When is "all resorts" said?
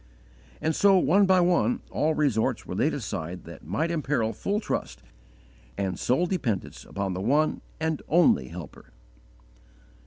1.91-2.65